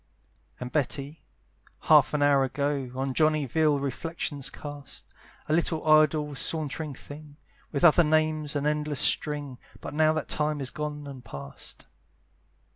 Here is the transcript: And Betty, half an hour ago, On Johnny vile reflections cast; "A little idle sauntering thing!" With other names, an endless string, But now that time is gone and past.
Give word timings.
And 0.59 0.71
Betty, 0.71 1.21
half 1.81 2.15
an 2.15 2.23
hour 2.23 2.43
ago, 2.43 2.89
On 2.95 3.13
Johnny 3.13 3.45
vile 3.45 3.77
reflections 3.77 4.49
cast; 4.49 5.05
"A 5.47 5.53
little 5.53 5.85
idle 5.87 6.33
sauntering 6.33 6.95
thing!" 6.95 7.37
With 7.71 7.83
other 7.83 8.03
names, 8.03 8.55
an 8.55 8.65
endless 8.65 8.99
string, 9.01 9.59
But 9.79 9.93
now 9.93 10.11
that 10.13 10.27
time 10.27 10.59
is 10.59 10.71
gone 10.71 11.05
and 11.05 11.23
past. 11.23 11.85